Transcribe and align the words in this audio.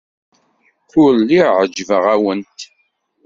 Ur 1.01 1.11
lliɣ 1.21 1.47
ɛejbeɣ-awent. 1.59 2.59